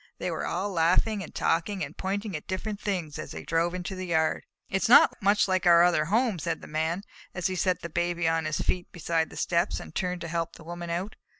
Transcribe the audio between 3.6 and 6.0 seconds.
into the yard. "It is not much like our